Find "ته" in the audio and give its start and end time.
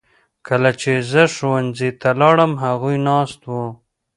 2.01-2.09